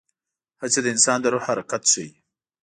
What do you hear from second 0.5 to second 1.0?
هڅې د